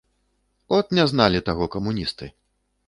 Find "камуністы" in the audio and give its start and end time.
1.75-2.33